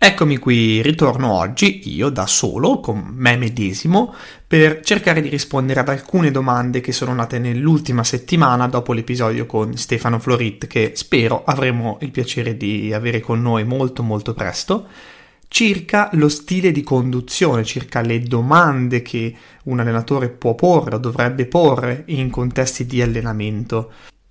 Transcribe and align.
Eccomi 0.00 0.36
qui, 0.38 0.80
ritorno 0.80 1.32
oggi, 1.32 1.80
io 1.92 2.08
da 2.08 2.28
solo, 2.28 2.78
con 2.78 3.04
me 3.16 3.36
medesimo, 3.36 4.14
per 4.46 4.80
cercare 4.82 5.20
di 5.20 5.28
rispondere 5.28 5.80
ad 5.80 5.88
alcune 5.88 6.30
domande 6.30 6.80
che 6.80 6.92
sono 6.92 7.12
nate 7.14 7.40
nell'ultima 7.40 8.04
settimana 8.04 8.68
dopo 8.68 8.92
l'episodio 8.92 9.44
con 9.44 9.76
Stefano 9.76 10.20
Florit, 10.20 10.68
che 10.68 10.92
spero 10.94 11.42
avremo 11.44 11.98
il 12.02 12.12
piacere 12.12 12.56
di 12.56 12.92
avere 12.92 13.18
con 13.18 13.42
noi 13.42 13.64
molto 13.64 14.04
molto 14.04 14.34
presto, 14.34 14.86
circa 15.48 16.10
lo 16.12 16.28
stile 16.28 16.70
di 16.70 16.84
conduzione, 16.84 17.64
circa 17.64 18.00
le 18.00 18.20
domande 18.20 19.02
che 19.02 19.34
un 19.64 19.80
allenatore 19.80 20.28
può 20.28 20.54
porre 20.54 20.94
o 20.94 20.98
dovrebbe 20.98 21.46
porre 21.46 22.04
in 22.06 22.30
contesti 22.30 22.86
di 22.86 23.02
allenamento. 23.02 23.90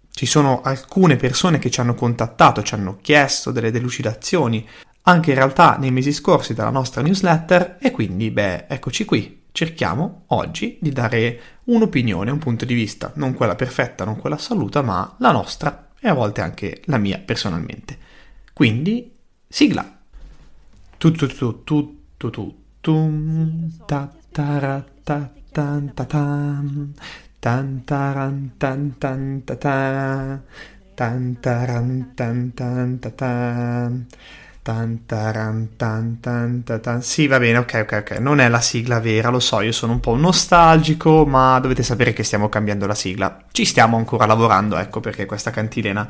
Ci 0.09 0.25
sono 0.25 0.61
alcune 0.61 1.18
persone 1.18 1.59
che 1.59 1.70
ci 1.70 1.81
hanno 1.81 1.93
contattato, 1.93 2.63
ci 2.63 2.73
hanno 2.73 2.97
chiesto 3.02 3.52
delle 3.52 3.70
delucidazioni 3.70 4.65
anche 5.07 5.31
in 5.31 5.37
realtà 5.37 5.77
nei 5.77 5.91
mesi 5.91 6.11
scorsi 6.11 6.53
dalla 6.53 6.69
nostra 6.69 7.01
newsletter 7.01 7.77
e 7.79 7.91
quindi, 7.91 8.29
beh, 8.29 8.65
eccoci 8.68 9.05
qui. 9.05 9.43
Cerchiamo 9.51 10.23
oggi 10.27 10.77
di 10.82 10.91
dare 10.91 11.39
un'opinione, 11.63 12.29
un 12.29 12.37
punto 12.37 12.65
di 12.65 12.73
vista, 12.73 13.11
non 13.15 13.33
quella 13.33 13.55
perfetta, 13.55 14.04
non 14.04 14.18
quella 14.18 14.35
assoluta, 14.35 14.82
ma 14.82 15.15
la 15.19 15.32
nostra 15.32 15.89
e 15.99 16.07
a 16.09 16.13
volte 16.13 16.41
anche 16.41 16.82
la 16.85 16.97
mia 16.97 17.19
personalmente. 17.19 17.97
Quindi, 18.54 19.11
sigla. 19.47 19.97
Tu 20.97 21.11
tu 21.11 21.25
tu 21.27 21.63
tu 21.63 22.01
tu 22.18 22.29
tu 22.29 22.63
tu 22.82 23.71
ta 23.85 24.11
ta 24.32 24.83
ta 25.04 25.32
tan 25.51 25.93
ta 25.93 26.05
tan 26.05 26.93
tan 27.39 27.83
taran 27.85 28.51
tan 28.57 28.97
tan 28.97 29.43
ta 29.46 29.55
ta 29.55 30.41
tan 30.96 31.39
taran 31.39 32.13
tan 32.13 32.53
tan 32.53 32.99
ta 32.99 33.09
ta 33.09 33.91
Tan, 34.67 35.05
taran, 35.05 35.77
tan, 35.77 36.19
tan, 36.19 36.61
tan. 36.81 37.02
Sì, 37.02 37.25
va 37.27 37.39
bene, 37.39 37.59
ok, 37.59 37.83
ok, 37.83 37.97
ok. 38.02 38.19
Non 38.19 38.41
è 38.41 38.49
la 38.49 38.59
sigla 38.59 38.99
vera, 38.99 39.29
lo 39.29 39.39
so, 39.39 39.61
io 39.61 39.71
sono 39.71 39.93
un 39.93 40.01
po' 40.01 40.17
nostalgico, 40.17 41.25
ma 41.25 41.57
dovete 41.59 41.83
sapere 41.83 42.11
che 42.11 42.23
stiamo 42.23 42.49
cambiando 42.49 42.85
la 42.85 42.93
sigla. 42.93 43.45
Ci 43.49 43.63
stiamo 43.63 43.95
ancora 43.95 44.25
lavorando, 44.25 44.75
ecco 44.75 44.99
perché 44.99 45.25
questa 45.25 45.51
cantilena. 45.51 46.05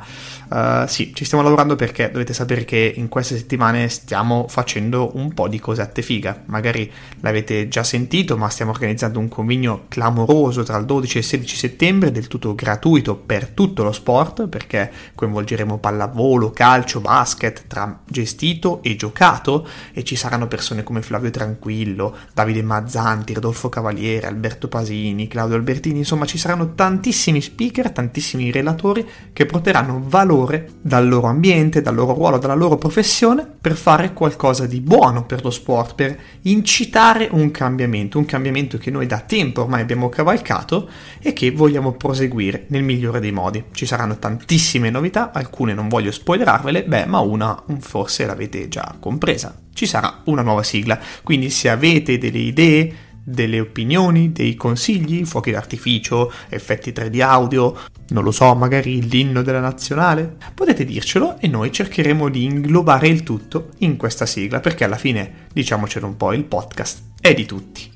Uh, 0.48 0.88
sì, 0.88 1.12
ci 1.14 1.24
stiamo 1.24 1.44
lavorando 1.44 1.76
perché 1.76 2.10
dovete 2.10 2.32
sapere 2.32 2.64
che 2.64 2.94
in 2.96 3.06
queste 3.06 3.36
settimane 3.36 3.88
stiamo 3.88 4.46
facendo 4.48 5.16
un 5.16 5.32
po' 5.34 5.46
di 5.46 5.60
cosette 5.60 6.02
figa. 6.02 6.42
Magari 6.46 6.90
l'avete 7.20 7.68
già 7.68 7.84
sentito, 7.84 8.36
ma 8.36 8.48
stiamo 8.48 8.72
organizzando 8.72 9.20
un 9.20 9.28
convegno 9.28 9.84
clamoroso 9.86 10.64
tra 10.64 10.78
il 10.78 10.84
12 10.84 11.16
e 11.16 11.20
il 11.20 11.26
16 11.26 11.56
settembre, 11.56 12.10
del 12.10 12.26
tutto 12.26 12.56
gratuito 12.56 13.14
per 13.14 13.46
tutto 13.50 13.84
lo 13.84 13.92
sport, 13.92 14.48
perché 14.48 14.90
coinvolgeremo 15.14 15.78
pallavolo, 15.78 16.50
calcio, 16.50 16.98
basket, 16.98 17.68
tra 17.68 18.00
gestiti 18.04 18.46
gestito 18.48 18.82
e 18.82 18.96
giocato 18.96 19.66
e 19.92 20.02
ci 20.04 20.16
saranno 20.16 20.48
persone 20.48 20.82
come 20.82 21.02
Flavio 21.02 21.30
Tranquillo, 21.30 22.16
Davide 22.32 22.62
Mazzanti, 22.62 23.34
Rodolfo 23.34 23.68
Cavaliere, 23.68 24.26
Alberto 24.26 24.68
Pasini, 24.68 25.28
Claudio 25.28 25.56
Albertini, 25.56 25.98
insomma 25.98 26.24
ci 26.24 26.38
saranno 26.38 26.74
tantissimi 26.74 27.40
speaker, 27.40 27.90
tantissimi 27.90 28.50
relatori 28.50 29.06
che 29.32 29.46
porteranno 29.46 30.02
valore 30.04 30.70
dal 30.80 31.06
loro 31.06 31.26
ambiente, 31.26 31.82
dal 31.82 31.94
loro 31.94 32.14
ruolo, 32.14 32.38
dalla 32.38 32.54
loro 32.54 32.76
professione 32.76 33.46
per 33.60 33.76
fare 33.76 34.12
qualcosa 34.12 34.66
di 34.66 34.80
buono 34.80 35.26
per 35.26 35.42
lo 35.44 35.50
sport, 35.50 35.94
per 35.94 36.18
incitare 36.42 37.28
un 37.30 37.50
cambiamento, 37.50 38.18
un 38.18 38.24
cambiamento 38.24 38.78
che 38.78 38.90
noi 38.90 39.06
da 39.06 39.20
tempo 39.20 39.62
ormai 39.62 39.82
abbiamo 39.82 40.08
cavalcato 40.08 40.88
e 41.20 41.32
che 41.32 41.50
vogliamo 41.50 41.92
proseguire 41.92 42.64
nel 42.68 42.82
migliore 42.82 43.20
dei 43.20 43.32
modi. 43.32 43.64
Ci 43.72 43.86
saranno 43.86 44.18
tantissime 44.18 44.90
novità, 44.90 45.32
alcune 45.32 45.74
non 45.74 45.88
voglio 45.88 46.10
spoilerarvele, 46.10 46.84
beh, 46.84 47.06
ma 47.06 47.18
una 47.20 47.62
forse 47.80 48.26
la 48.26 48.34
l'avete 48.38 48.68
già 48.68 48.94
compresa. 49.00 49.60
Ci 49.74 49.86
sarà 49.86 50.22
una 50.24 50.42
nuova 50.42 50.62
sigla, 50.62 50.98
quindi 51.24 51.50
se 51.50 51.68
avete 51.68 52.18
delle 52.18 52.38
idee, 52.38 52.94
delle 53.22 53.60
opinioni, 53.60 54.32
dei 54.32 54.54
consigli, 54.54 55.24
fuochi 55.24 55.50
d'artificio, 55.50 56.32
effetti 56.48 56.92
3D 56.92 57.20
audio, 57.20 57.76
non 58.08 58.24
lo 58.24 58.30
so, 58.30 58.54
magari 58.54 59.06
l'inno 59.06 59.42
della 59.42 59.60
nazionale, 59.60 60.36
potete 60.54 60.84
dircelo 60.84 61.38
e 61.38 61.48
noi 61.48 61.70
cercheremo 61.70 62.28
di 62.30 62.44
inglobare 62.44 63.08
il 63.08 63.24
tutto 63.24 63.70
in 63.78 63.96
questa 63.96 64.24
sigla, 64.24 64.60
perché 64.60 64.84
alla 64.84 64.96
fine, 64.96 65.48
diciamocelo 65.52 66.06
un 66.06 66.16
po', 66.16 66.32
il 66.32 66.44
podcast 66.44 67.02
è 67.20 67.34
di 67.34 67.44
tutti. 67.44 67.90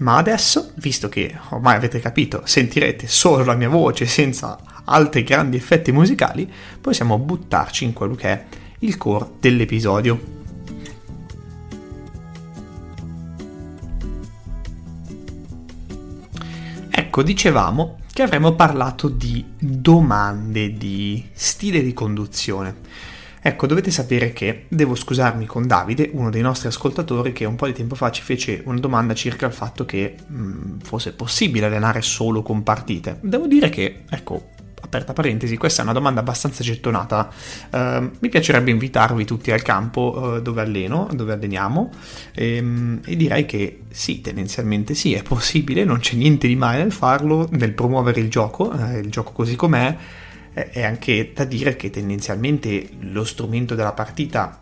Ma 0.00 0.16
adesso, 0.16 0.72
visto 0.76 1.08
che 1.08 1.34
ormai 1.50 1.76
avete 1.76 2.00
capito, 2.00 2.42
sentirete 2.44 3.06
solo 3.06 3.44
la 3.44 3.54
mia 3.54 3.68
voce 3.68 4.06
senza 4.06 4.58
altri 4.84 5.22
grandi 5.22 5.56
effetti 5.56 5.92
musicali, 5.92 6.50
possiamo 6.80 7.18
buttarci 7.18 7.84
in 7.84 7.92
quello 7.92 8.14
che 8.14 8.28
è 8.28 8.44
il 8.80 8.96
core 8.96 9.26
dell'episodio. 9.40 10.38
Ecco, 16.90 17.22
dicevamo 17.22 17.98
che 18.12 18.22
avremmo 18.22 18.54
parlato 18.54 19.08
di 19.08 19.44
domande 19.58 20.74
di 20.74 21.26
stile 21.32 21.82
di 21.82 21.92
conduzione. 21.92 22.76
Ecco, 23.42 23.66
dovete 23.66 23.90
sapere 23.90 24.34
che 24.34 24.66
devo 24.68 24.94
scusarmi 24.94 25.46
con 25.46 25.66
Davide, 25.66 26.10
uno 26.12 26.28
dei 26.28 26.42
nostri 26.42 26.68
ascoltatori, 26.68 27.32
che 27.32 27.46
un 27.46 27.56
po' 27.56 27.66
di 27.66 27.72
tempo 27.72 27.94
fa 27.94 28.10
ci 28.10 28.20
fece 28.22 28.62
una 28.66 28.78
domanda 28.78 29.14
circa 29.14 29.46
il 29.46 29.52
fatto 29.52 29.86
che 29.86 30.14
mh, 30.26 30.34
mm, 30.34 30.78
fosse 30.80 31.14
possibile 31.14 31.66
allenare 31.66 32.02
solo 32.02 32.42
con 32.42 32.62
partite. 32.62 33.18
Devo 33.22 33.46
dire 33.46 33.70
che, 33.70 34.04
ecco, 34.08 34.50
aperta 34.80 35.12
parentesi, 35.12 35.56
questa 35.56 35.82
è 35.82 35.84
una 35.84 35.92
domanda 35.92 36.20
abbastanza 36.20 36.62
gettonata. 36.62 37.30
Uh, 37.70 38.10
mi 38.18 38.28
piacerebbe 38.28 38.70
invitarvi 38.70 39.24
tutti 39.24 39.50
al 39.50 39.62
campo 39.62 40.34
uh, 40.36 40.40
dove 40.40 40.60
alleno, 40.60 41.08
dove 41.12 41.32
alleniamo, 41.32 41.90
e, 42.32 42.56
ehm, 42.56 43.00
e, 43.04 43.16
direi 43.16 43.46
che 43.46 43.82
sì, 43.90 44.20
tendenzialmente 44.20 44.94
sì, 44.94 45.14
è 45.14 45.22
possibile, 45.22 45.84
non 45.84 45.98
c'è 45.98 46.16
niente 46.16 46.46
di 46.46 46.56
male 46.56 46.78
nel 46.78 46.92
farlo, 46.92 47.48
nel 47.52 47.72
promuovere 47.72 48.20
il 48.20 48.28
gioco, 48.28 48.70
uh, 48.72 48.96
il 48.98 49.10
gioco 49.10 49.32
così 49.32 49.56
com'è. 49.56 49.96
È 50.52 50.82
anche 50.82 51.30
da 51.32 51.44
dire 51.44 51.76
che 51.76 51.90
tendenzialmente 51.90 52.88
lo 52.98 53.24
strumento 53.24 53.76
della 53.76 53.92
partita 53.92 54.60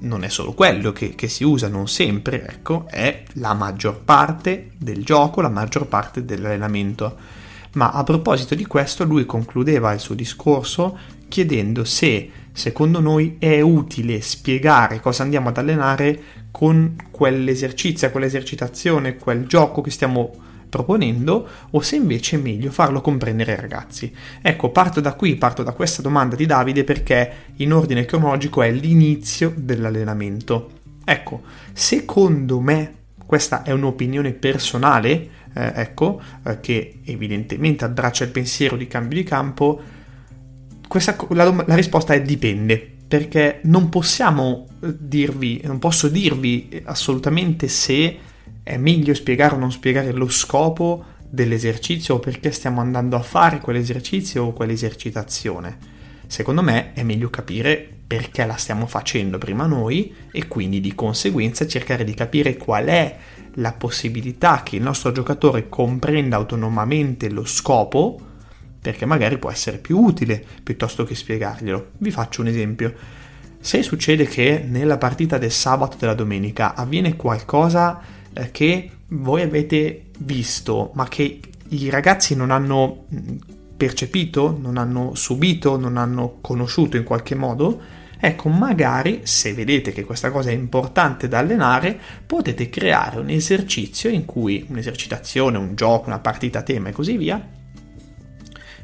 non 0.00 0.22
è 0.22 0.28
solo 0.28 0.52
quello 0.52 0.92
che, 0.92 1.14
che, 1.14 1.28
si 1.28 1.44
usa, 1.44 1.68
non 1.68 1.88
sempre, 1.88 2.46
ecco, 2.46 2.86
è 2.88 3.24
la 3.34 3.52
maggior 3.52 4.00
parte 4.00 4.70
del 4.78 5.04
gioco, 5.04 5.40
la 5.40 5.48
maggior 5.48 5.86
parte 5.86 6.24
dell'allenamento 6.24 7.42
ma 7.74 7.90
a 7.90 8.02
proposito 8.02 8.54
di 8.54 8.66
questo 8.66 9.04
lui 9.04 9.26
concludeva 9.26 9.92
il 9.92 10.00
suo 10.00 10.14
discorso 10.14 10.96
chiedendo 11.28 11.84
se 11.84 12.30
secondo 12.52 13.00
noi 13.00 13.36
è 13.38 13.60
utile 13.60 14.20
spiegare 14.20 15.00
cosa 15.00 15.22
andiamo 15.22 15.48
ad 15.48 15.58
allenare 15.58 16.22
con 16.50 16.94
quell'esercizio, 17.10 18.10
quell'esercitazione, 18.10 19.16
quel 19.16 19.46
gioco 19.46 19.80
che 19.80 19.90
stiamo 19.90 20.32
proponendo 20.68 21.48
o 21.70 21.80
se 21.80 21.96
invece 21.96 22.36
è 22.36 22.40
meglio 22.40 22.70
farlo 22.72 23.00
comprendere 23.00 23.54
ai 23.54 23.60
ragazzi. 23.60 24.12
Ecco, 24.40 24.70
parto 24.70 25.00
da 25.00 25.14
qui, 25.14 25.36
parto 25.36 25.62
da 25.62 25.72
questa 25.72 26.02
domanda 26.02 26.34
di 26.34 26.46
Davide 26.46 26.82
perché 26.82 27.32
in 27.56 27.72
ordine 27.72 28.04
cronologico 28.04 28.62
è 28.62 28.70
l'inizio 28.72 29.52
dell'allenamento. 29.56 30.70
Ecco, 31.04 31.42
secondo 31.72 32.60
me, 32.60 32.94
questa 33.26 33.62
è 33.62 33.70
un'opinione 33.70 34.32
personale, 34.32 35.28
eh, 35.54 35.72
ecco, 35.74 36.20
eh, 36.44 36.60
che 36.60 37.00
evidentemente 37.04 37.84
abbraccia 37.84 38.24
il 38.24 38.30
pensiero 38.30 38.76
di 38.76 38.86
cambio 38.86 39.18
di 39.18 39.24
campo, 39.24 39.80
questa, 40.86 41.16
la, 41.30 41.64
la 41.66 41.74
risposta 41.74 42.14
è 42.14 42.22
dipende, 42.22 42.92
perché 43.06 43.60
non 43.64 43.88
possiamo 43.88 44.66
eh, 44.82 44.94
dirvi, 44.98 45.60
non 45.64 45.78
posso 45.78 46.08
dirvi 46.08 46.82
assolutamente 46.84 47.68
se 47.68 48.18
è 48.62 48.76
meglio 48.76 49.14
spiegare 49.14 49.54
o 49.54 49.58
non 49.58 49.70
spiegare 49.70 50.12
lo 50.12 50.28
scopo 50.28 51.04
dell'esercizio 51.28 52.16
o 52.16 52.18
perché 52.18 52.50
stiamo 52.50 52.80
andando 52.80 53.16
a 53.16 53.22
fare 53.22 53.58
quell'esercizio 53.58 54.44
o 54.44 54.52
quell'esercitazione. 54.52 55.92
Secondo 56.26 56.62
me 56.62 56.92
è 56.94 57.02
meglio 57.02 57.28
capire 57.28 57.88
perché 58.06 58.44
la 58.46 58.56
stiamo 58.56 58.86
facendo 58.86 59.38
prima 59.38 59.66
noi 59.66 60.14
e 60.30 60.46
quindi 60.46 60.80
di 60.80 60.94
conseguenza 60.94 61.66
cercare 61.66 62.04
di 62.04 62.14
capire 62.14 62.56
qual 62.56 62.86
è 62.86 63.16
la 63.54 63.72
possibilità 63.72 64.62
che 64.62 64.76
il 64.76 64.82
nostro 64.82 65.12
giocatore 65.12 65.68
comprenda 65.68 66.36
autonomamente 66.36 67.30
lo 67.30 67.44
scopo, 67.44 68.20
perché 68.80 69.06
magari 69.06 69.38
può 69.38 69.50
essere 69.50 69.78
più 69.78 69.98
utile 69.98 70.44
piuttosto 70.62 71.04
che 71.04 71.14
spiegarglielo. 71.14 71.90
Vi 71.98 72.10
faccio 72.10 72.40
un 72.40 72.48
esempio. 72.48 72.92
Se 73.60 73.82
succede 73.82 74.26
che 74.26 74.62
nella 74.66 74.98
partita 74.98 75.38
del 75.38 75.50
sabato 75.50 75.96
della 75.98 76.14
domenica 76.14 76.74
avviene 76.74 77.16
qualcosa 77.16 78.00
eh, 78.32 78.50
che 78.50 78.90
voi 79.08 79.42
avete 79.42 80.06
visto, 80.18 80.90
ma 80.94 81.08
che 81.08 81.40
i 81.68 81.88
ragazzi 81.88 82.34
non 82.34 82.50
hanno 82.50 83.06
mm, 83.12 83.36
percepito, 83.76 84.56
non 84.60 84.76
hanno 84.76 85.14
subito, 85.14 85.78
non 85.78 85.96
hanno 85.96 86.38
conosciuto 86.40 86.96
in 86.96 87.04
qualche 87.04 87.34
modo, 87.34 87.80
Ecco, 88.26 88.48
magari 88.48 89.20
se 89.24 89.52
vedete 89.52 89.92
che 89.92 90.02
questa 90.02 90.30
cosa 90.30 90.48
è 90.48 90.54
importante 90.54 91.28
da 91.28 91.40
allenare, 91.40 92.00
potete 92.24 92.70
creare 92.70 93.18
un 93.18 93.28
esercizio 93.28 94.08
in 94.08 94.24
cui 94.24 94.64
un'esercitazione, 94.66 95.58
un 95.58 95.74
gioco, 95.74 96.06
una 96.06 96.20
partita 96.20 96.60
a 96.60 96.62
tema 96.62 96.88
e 96.88 96.92
così 96.92 97.18
via, 97.18 97.46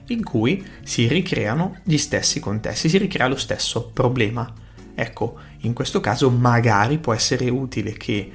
in 0.08 0.22
cui 0.22 0.62
si 0.82 1.08
ricreano 1.08 1.78
gli 1.84 1.96
stessi 1.96 2.38
contesti, 2.38 2.90
si 2.90 2.98
ricrea 2.98 3.28
lo 3.28 3.36
stesso 3.36 3.88
problema. 3.88 4.52
Ecco, 4.94 5.38
In 5.60 5.72
questo 5.72 6.00
caso 6.00 6.28
magari 6.28 6.98
può 6.98 7.14
essere 7.14 7.48
utile 7.48 7.92
che 7.92 8.30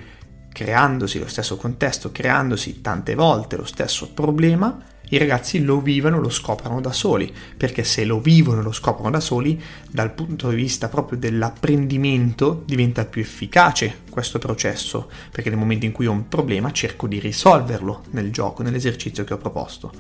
creandosi 0.51 1.19
lo 1.19 1.28
stesso 1.28 1.56
contesto, 1.56 2.12
creandosi 2.12 2.81
tante 2.81 3.13
volte 3.13 3.58
lo 3.58 3.66
stesso 3.66 4.12
problema, 4.12 4.75
i 5.10 5.18
ragazzi 5.18 5.63
lo 5.63 5.80
vivono, 5.80 6.19
lo 6.19 6.30
scoprono 6.30 6.81
da 6.81 6.92
soli, 6.92 7.31
perché 7.56 7.84
se 7.84 8.06
lo 8.06 8.19
vivono 8.19 8.62
e 8.62 8.63
lo 8.63 8.72
scoprono 8.72 9.12
da 9.12 9.19
soli, 9.19 9.62
dal 9.90 10.13
punto 10.13 10.50
di 10.50 10.56
vista 10.56 10.88
proprio 10.90 11.19
dell'apprendimento 11.19 12.63
diventa 12.66 13.06
più 13.06 13.22
efficace 13.22 14.02
questo 14.10 14.40
processo, 14.40 15.10
perché 15.31 15.50
nel 15.50 15.60
momento 15.60 15.86
in 15.86 15.92
cui 15.92 16.07
ho 16.07 16.12
un 16.12 16.28
problema 16.28 16.72
cerco 16.72 17.07
di 17.07 17.19
risolverlo 17.19 18.06
nel 18.12 18.31
gioco, 18.31 18.63
nell'esercizio 18.63 19.24
che 19.24 19.34
ho 19.34 19.38
proposto. 19.38 19.92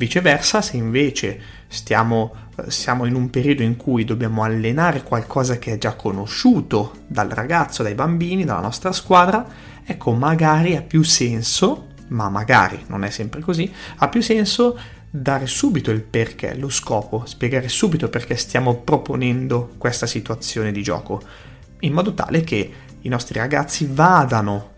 Viceversa, 0.00 0.62
se 0.62 0.78
invece 0.78 1.38
stiamo, 1.68 2.34
eh, 2.56 2.70
siamo 2.70 3.04
in 3.04 3.14
un 3.14 3.28
periodo 3.28 3.62
in 3.62 3.76
cui 3.76 4.04
dobbiamo 4.04 4.42
allenare 4.42 5.02
qualcosa 5.02 5.58
che 5.58 5.74
è 5.74 5.78
già 5.78 5.94
conosciuto 5.94 7.02
dal 7.06 7.28
ragazzo, 7.28 7.82
dai 7.82 7.94
bambini, 7.94 8.46
dalla 8.46 8.62
nostra 8.62 8.92
squadra, 8.92 9.46
ecco, 9.84 10.12
magari 10.12 10.74
ha 10.74 10.80
più 10.80 11.02
senso 11.02 11.88
ma 12.10 12.28
magari 12.28 12.84
non 12.86 13.04
è 13.04 13.10
sempre 13.10 13.40
così, 13.40 13.70
ha 13.96 14.08
più 14.08 14.20
senso 14.20 14.78
dare 15.10 15.46
subito 15.46 15.90
il 15.90 16.02
perché, 16.02 16.54
lo 16.54 16.68
scopo, 16.68 17.24
spiegare 17.26 17.68
subito 17.68 18.08
perché 18.08 18.36
stiamo 18.36 18.76
proponendo 18.76 19.72
questa 19.76 20.06
situazione 20.06 20.70
di 20.70 20.82
gioco, 20.82 21.20
in 21.80 21.92
modo 21.92 22.14
tale 22.14 22.42
che 22.42 22.72
i 23.00 23.08
nostri 23.08 23.38
ragazzi 23.38 23.88
vadano, 23.90 24.72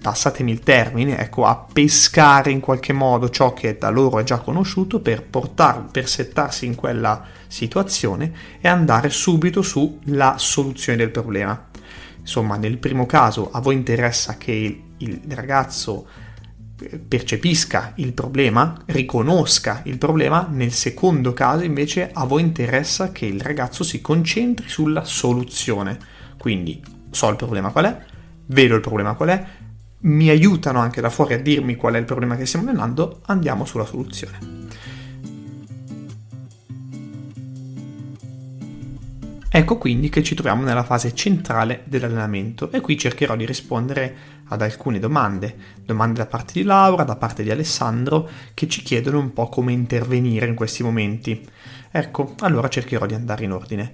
passatemi 0.00 0.50
il 0.50 0.60
termine, 0.60 1.18
ecco, 1.18 1.44
a 1.44 1.66
pescare 1.72 2.50
in 2.50 2.60
qualche 2.60 2.92
modo 2.92 3.28
ciò 3.28 3.52
che 3.52 3.76
da 3.78 3.90
loro 3.90 4.18
è 4.18 4.24
già 4.24 4.38
conosciuto 4.38 5.00
per 5.00 5.22
portarlo, 5.22 5.88
per 5.92 6.08
settarsi 6.08 6.66
in 6.66 6.74
quella 6.74 7.22
situazione 7.46 8.32
e 8.60 8.66
andare 8.66 9.10
subito 9.10 9.62
sulla 9.62 10.36
soluzione 10.38 10.96
del 10.98 11.10
problema. 11.10 11.68
Insomma, 12.18 12.56
nel 12.56 12.78
primo 12.78 13.06
caso 13.06 13.50
a 13.50 13.60
voi 13.60 13.74
interessa 13.74 14.36
che 14.36 14.52
il, 14.52 14.82
il 14.96 15.34
ragazzo 15.34 16.06
percepisca 17.06 17.92
il 17.96 18.12
problema, 18.12 18.80
riconosca 18.86 19.82
il 19.84 19.98
problema, 19.98 20.48
nel 20.50 20.72
secondo 20.72 21.32
caso 21.32 21.64
invece 21.64 22.10
a 22.12 22.24
voi 22.24 22.42
interessa 22.42 23.12
che 23.12 23.26
il 23.26 23.40
ragazzo 23.40 23.84
si 23.84 24.00
concentri 24.00 24.68
sulla 24.68 25.04
soluzione. 25.04 25.98
Quindi 26.38 26.82
so 27.10 27.28
il 27.28 27.36
problema 27.36 27.70
qual 27.70 27.84
è, 27.86 27.98
vedo 28.46 28.74
il 28.74 28.80
problema 28.80 29.14
qual 29.14 29.28
è, 29.28 29.46
mi 30.02 30.30
aiutano 30.30 30.78
anche 30.78 31.00
da 31.00 31.10
fuori 31.10 31.34
a 31.34 31.40
dirmi 31.40 31.76
qual 31.76 31.94
è 31.94 31.98
il 31.98 32.04
problema 32.04 32.36
che 32.36 32.46
stiamo 32.46 32.68
allenando, 32.68 33.20
andiamo 33.26 33.64
sulla 33.64 33.84
soluzione. 33.84 34.38
Ecco 39.52 39.78
quindi 39.78 40.10
che 40.10 40.22
ci 40.22 40.36
troviamo 40.36 40.62
nella 40.62 40.84
fase 40.84 41.12
centrale 41.12 41.82
dell'allenamento 41.84 42.70
e 42.70 42.80
qui 42.80 42.96
cercherò 42.96 43.34
di 43.34 43.44
rispondere 43.44 44.14
ad 44.46 44.62
alcune 44.62 45.00
domande, 45.00 45.56
domande 45.84 46.20
da 46.20 46.26
parte 46.26 46.52
di 46.52 46.62
Laura, 46.62 47.02
da 47.02 47.16
parte 47.16 47.42
di 47.42 47.50
Alessandro, 47.50 48.28
che 48.54 48.68
ci 48.68 48.82
chiedono 48.82 49.18
un 49.18 49.32
po' 49.32 49.48
come 49.48 49.72
intervenire 49.72 50.46
in 50.46 50.54
questi 50.54 50.84
momenti. 50.84 51.44
Ecco, 51.90 52.34
allora 52.40 52.68
cercherò 52.68 53.06
di 53.06 53.14
andare 53.14 53.42
in 53.42 53.50
ordine. 53.50 53.92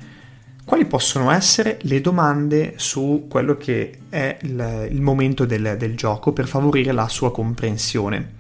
Quali 0.62 0.84
possono 0.84 1.30
essere 1.30 1.78
le 1.82 2.02
domande 2.02 2.74
su 2.76 3.24
quello 3.26 3.56
che 3.56 4.00
è 4.10 4.36
il, 4.42 4.88
il 4.90 5.00
momento 5.00 5.46
del, 5.46 5.76
del 5.78 5.96
gioco 5.96 6.34
per 6.34 6.46
favorire 6.46 6.92
la 6.92 7.08
sua 7.08 7.32
comprensione? 7.32 8.34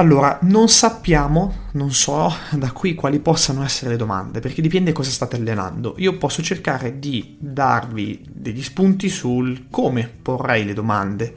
Allora, 0.00 0.38
non 0.42 0.68
sappiamo, 0.68 1.66
non 1.72 1.90
so 1.90 2.32
da 2.52 2.70
qui 2.70 2.94
quali 2.94 3.18
possano 3.18 3.64
essere 3.64 3.90
le 3.90 3.96
domande, 3.96 4.38
perché 4.38 4.62
dipende 4.62 4.92
cosa 4.92 5.10
state 5.10 5.34
allenando. 5.34 5.96
Io 5.98 6.16
posso 6.18 6.40
cercare 6.40 7.00
di 7.00 7.36
darvi 7.36 8.24
degli 8.30 8.62
spunti 8.62 9.08
sul 9.08 9.66
come 9.70 10.08
porrei 10.22 10.64
le 10.64 10.72
domande. 10.72 11.34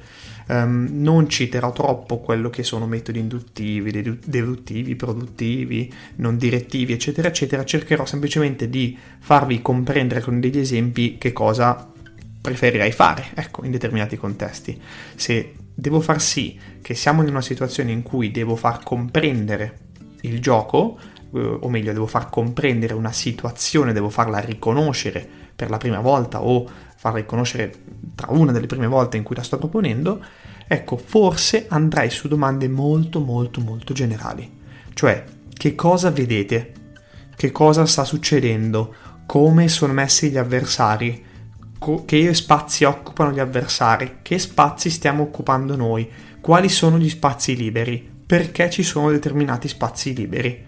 Um, 0.48 0.90
non 0.92 1.28
citerò 1.28 1.72
troppo 1.72 2.20
quello 2.20 2.52
che 2.52 2.62
sono 2.62 2.86
metodi 2.86 3.18
induttivi, 3.18 4.20
deduttivi, 4.24 4.96
produttivi, 4.96 5.92
non 6.18 6.38
direttivi, 6.38 6.94
eccetera, 6.94 7.30
eccetera. 7.30 7.66
Cercherò 7.66 8.06
semplicemente 8.06 8.70
di 8.70 8.96
farvi 9.20 9.60
comprendere 9.64 10.22
con 10.22 10.40
degli 10.40 10.60
esempi 10.60 11.18
che 11.18 11.34
cosa 11.34 11.92
preferirei 12.40 12.92
fare, 12.92 13.30
ecco, 13.34 13.66
in 13.66 13.72
determinati 13.72 14.18
contesti. 14.18 14.80
Se 15.16 15.54
devo 15.82 16.00
far 16.00 16.22
sì 16.22 16.60
che 16.80 16.94
siamo 16.94 17.24
in 17.24 17.30
una 17.30 17.42
situazione 17.42 17.92
in 17.92 18.04
cui 18.04 18.30
devo 18.30 18.56
far 18.56 18.84
comprendere 18.84 19.80
il 20.22 20.40
gioco, 20.40 21.00
eh, 21.34 21.40
o 21.40 21.68
meglio, 21.70 21.92
devo 21.92 22.06
far 22.06 22.30
comprendere 22.30 22.94
una 22.94 23.12
situazione, 23.12 23.92
devo 23.92 24.12
farla 24.12 24.38
riconoscere 24.38 25.28
per 25.56 25.72
la 25.72 25.78
prima 25.78 26.00
volta 26.00 26.44
o 26.44 26.70
farla 26.96 27.18
riconoscere 27.18 27.74
tra 28.14 28.28
una 28.30 28.52
delle 28.52 28.68
prime 28.68 28.86
volte 28.86 29.18
in 29.18 29.24
cui 29.24 29.36
la 29.36 29.42
sto 29.42 29.58
proponendo, 29.58 30.24
ecco, 30.68 30.98
forse 30.98 31.66
andrei 31.68 32.12
su 32.12 32.28
domande 32.28 32.68
molto 32.68 33.20
molto 33.20 33.60
molto 33.60 33.92
generali. 33.94 34.60
Cioè, 34.94 35.24
che 35.52 35.74
cosa 35.74 36.12
vedete? 36.12 36.74
Che 37.36 37.52
cosa 37.52 37.88
sta 37.88 38.04
succedendo? 38.04 38.94
Come 39.26 39.68
sono 39.68 39.94
messi 39.94 40.30
gli 40.30 40.38
avversari? 40.38 41.26
Che 42.06 42.34
spazi 42.36 42.84
occupano 42.84 43.32
gli 43.32 43.40
avversari, 43.40 44.18
che 44.22 44.38
spazi 44.38 44.92
stiamo 44.92 45.24
occupando 45.24 45.76
noi, 45.76 46.08
quali 46.40 46.70
sono 46.70 47.00
gli 47.00 47.10
spazi 47.10 47.56
liberi, 47.56 48.08
perché 48.26 48.70
ci 48.70 48.84
sono 48.84 49.10
determinati 49.10 49.68
spazi 49.68 50.14
liberi. 50.14 50.66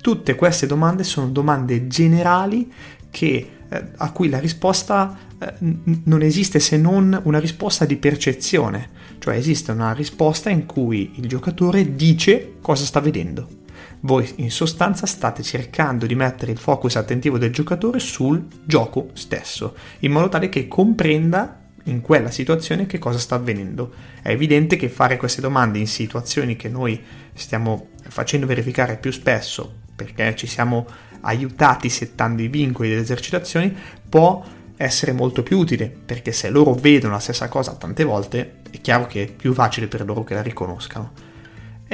Tutte 0.00 0.34
queste 0.34 0.66
domande 0.66 1.04
sono 1.04 1.28
domande 1.28 1.86
generali 1.86 2.72
che, 3.10 3.50
eh, 3.68 3.84
a 3.96 4.10
cui 4.10 4.30
la 4.30 4.38
risposta 4.38 5.18
eh, 5.38 5.52
n- 5.60 6.02
non 6.04 6.22
esiste 6.22 6.58
se 6.60 6.78
non 6.78 7.20
una 7.24 7.38
risposta 7.38 7.84
di 7.84 7.96
percezione, 7.96 8.88
cioè 9.18 9.36
esiste 9.36 9.70
una 9.70 9.92
risposta 9.92 10.48
in 10.48 10.64
cui 10.64 11.12
il 11.16 11.28
giocatore 11.28 11.94
dice 11.94 12.54
cosa 12.62 12.84
sta 12.84 13.00
vedendo. 13.00 13.62
Voi 14.00 14.30
in 14.36 14.50
sostanza 14.50 15.06
state 15.06 15.42
cercando 15.42 16.06
di 16.06 16.14
mettere 16.14 16.52
il 16.52 16.58
focus 16.58 16.96
attentivo 16.96 17.38
del 17.38 17.52
giocatore 17.52 17.98
sul 17.98 18.46
gioco 18.64 19.10
stesso, 19.14 19.74
in 20.00 20.12
modo 20.12 20.28
tale 20.28 20.48
che 20.48 20.68
comprenda 20.68 21.60
in 21.84 22.00
quella 22.00 22.30
situazione 22.30 22.86
che 22.86 22.98
cosa 22.98 23.18
sta 23.18 23.34
avvenendo. 23.34 23.92
È 24.22 24.30
evidente 24.30 24.76
che 24.76 24.88
fare 24.88 25.16
queste 25.16 25.40
domande 25.40 25.78
in 25.78 25.86
situazioni 25.86 26.56
che 26.56 26.68
noi 26.68 27.02
stiamo 27.34 27.88
facendo 28.08 28.46
verificare 28.46 28.96
più 28.96 29.10
spesso, 29.10 29.72
perché 29.94 30.34
ci 30.36 30.46
siamo 30.46 30.86
aiutati 31.20 31.88
settando 31.88 32.42
i 32.42 32.48
vincoli 32.48 32.88
delle 32.88 33.00
esercitazioni, 33.00 33.74
può 34.08 34.44
essere 34.76 35.12
molto 35.12 35.42
più 35.42 35.58
utile, 35.58 35.88
perché 36.04 36.32
se 36.32 36.50
loro 36.50 36.74
vedono 36.74 37.14
la 37.14 37.20
stessa 37.20 37.48
cosa 37.48 37.74
tante 37.74 38.04
volte, 38.04 38.56
è 38.70 38.80
chiaro 38.80 39.06
che 39.06 39.22
è 39.22 39.26
più 39.30 39.52
facile 39.54 39.86
per 39.86 40.04
loro 40.04 40.24
che 40.24 40.34
la 40.34 40.42
riconoscano. 40.42 41.23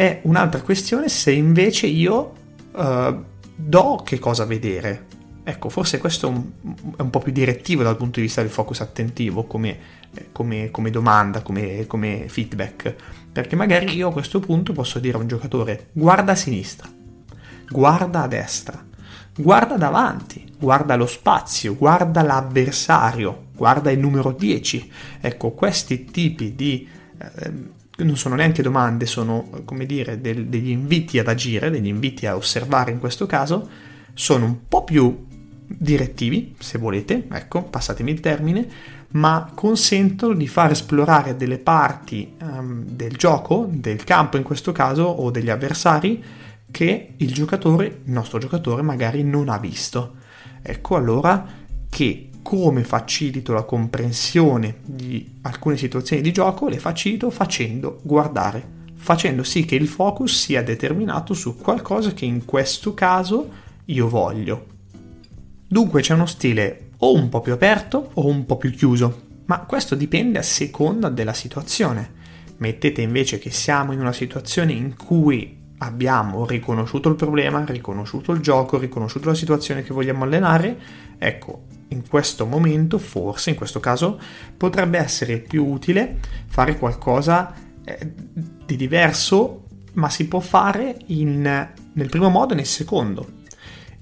È 0.01 0.21
un'altra 0.23 0.63
questione 0.63 1.11
se 1.11 1.31
invece 1.31 1.87
io 1.87 2.33
uh, 2.73 3.23
do 3.55 4.01
che 4.03 4.19
cosa 4.19 4.47
vedere. 4.47 5.05
Ecco, 5.45 5.69
forse 5.69 5.99
questo 5.99 6.27
è 6.27 6.31
un, 6.31 6.43
è 6.97 7.03
un, 7.03 7.11
po' 7.11 7.19
più 7.19 7.33
direttivo 7.33 7.83
dal 7.83 7.99
punto 7.99 8.19
di 8.19 8.25
vista 8.25 8.41
del 8.41 8.51
focus 8.51 8.81
attentivo 8.81 9.45
come, 9.45 9.79
eh, 10.15 10.29
come, 10.33 10.71
come 10.71 10.89
domanda, 10.89 11.43
come, 11.43 11.87
come 11.87 12.31
feedback. 12.31 12.95
Perché 13.31 13.57
magari 13.57 13.95
io 13.95 14.09
a 14.09 14.13
questo 14.13 14.41
punto 14.41 14.73
posso 14.73 14.99
dire 15.01 15.19
a 15.19 15.21
un 15.21 15.29
giocatore 15.29 15.89
guarda 15.93 16.33
a 16.33 16.37
sinistra, 16.37 16.89
guarda 17.69 18.23
a 18.23 18.27
destra, 18.27 18.83
guarda 19.37 19.77
davanti, 19.77 20.51
guarda 20.59 20.97
lo 20.97 21.05
spazio, 21.05 21.77
guarda 21.77 22.23
l'avversario, 22.23 23.49
guarda 23.55 23.91
il 23.91 23.99
numero 23.99 24.33
10. 24.33 24.93
Ecco, 25.21 25.51
questi 25.51 26.07
tipi 26.07 26.55
di 26.55 26.89
eh, 27.19 27.79
non 28.05 28.17
sono 28.17 28.35
neanche 28.35 28.63
domande, 28.63 29.07
sono 29.07 29.49
come 29.65 29.87
dire 29.87 30.21
del, 30.21 30.47
degli 30.47 30.71
inviti 30.71 31.19
ad 31.19 31.29
agire, 31.29 31.71
degli 31.71 31.87
inviti 31.87 32.27
a 32.27 32.37
osservare 32.37 32.91
in 32.91 32.99
questo 32.99 33.27
caso, 33.27 33.69
sono 34.15 34.45
un 34.45 34.57
po' 34.69 34.85
più 34.85 35.27
direttivi, 35.67 36.55
se 36.59 36.79
volete, 36.79 37.27
ecco, 37.31 37.63
passatemi 37.63 38.11
il 38.11 38.21
termine, 38.21 38.69
ma 39.13 39.51
consentono 39.55 40.35
di 40.35 40.47
far 40.47 40.73
esplorare 40.73 41.37
delle 41.37 41.59
parti 41.59 42.35
um, 42.41 42.83
del 42.85 43.17
gioco, 43.17 43.69
del 43.71 44.05
campo 44.05 44.37
in 44.37 44.43
questo 44.43 44.73
caso, 44.73 45.05
o 45.05 45.31
degli 45.31 45.51
avversari, 45.51 46.23
che 46.71 47.15
il 47.17 47.33
giocatore, 47.33 47.87
il 48.05 48.13
nostro 48.13 48.39
giocatore, 48.39 48.83
magari 48.83 49.23
non 49.23 49.49
ha 49.49 49.59
visto. 49.59 50.17
Ecco 50.63 50.97
allora 50.97 51.47
che 51.89 52.30
come 52.43 52.85
facilito 52.85 53.53
la 53.53 53.63
comprensione 53.63 54.77
di 54.85 55.39
alcune 55.43 55.77
situazioni 55.77 56.23
di 56.23 56.33
gioco, 56.33 56.69
le 56.69 56.79
facilito 56.79 57.31
facendo 57.31 58.01
guardare, 58.03 58.79
facendo 58.95 59.43
sì 59.43 59.65
che 59.65 59.75
il 59.75 59.89
focus 59.89 60.37
sia 60.37 60.63
determinato 60.63 61.35
su 61.35 61.57
qualcosa 61.57 62.13
che 62.13 62.25
in 62.25 62.45
questo 62.45 62.95
caso 62.95 63.49
io 63.87 64.09
voglio. 64.09 64.67
Dunque 65.67 66.03
c'è 66.03 66.15
uno 66.15 66.27
stile 66.27 66.91
o 66.99 67.15
un 67.15 67.29
po' 67.29 67.41
più 67.41 67.53
aperto 67.53 68.11
o 68.15 68.27
un 68.27 68.45
po' 68.45 68.57
più 68.57 68.71
chiuso, 68.73 69.29
ma 69.47 69.61
questo 69.61 69.95
dipende 69.95 70.39
a 70.39 70.43
seconda 70.43 71.09
della 71.09 71.33
situazione. 71.33 72.19
Mettete 72.59 73.01
invece 73.01 73.39
che 73.39 73.51
siamo 73.51 73.93
in 73.93 74.01
una 74.01 74.13
situazione 74.13 74.73
in 74.73 74.97
cui 74.97 75.59
abbiamo 75.79 76.45
riconosciuto 76.45 77.09
il 77.09 77.15
problema, 77.15 77.65
riconosciuto 77.65 78.33
il 78.33 78.41
gioco, 78.41 78.79
riconosciuto 78.79 79.29
la 79.29 79.35
situazione 79.35 79.83
che 79.83 79.95
vogliamo 79.95 80.25
allenare, 80.25 80.79
ecco, 81.19 81.65
in 81.91 82.09
questo 82.09 82.47
momento, 82.47 82.99
forse 82.99 83.51
in 83.51 83.57
questo 83.57 83.81
caso, 83.81 84.21
potrebbe 84.57 84.99
essere 84.99 85.39
più 85.39 85.67
utile 85.67 86.19
fare 86.47 86.77
qualcosa 86.77 87.53
eh, 87.85 88.13
di 88.65 88.77
diverso, 88.77 89.65
ma 89.95 90.09
si 90.09 90.27
può 90.27 90.41
fare 90.41 90.97
in, 91.07 91.69
nel 91.93 92.09
primo 92.09 92.29
modo 92.29 92.53
e 92.53 92.57
nel 92.57 92.67
secondo. 92.67 93.39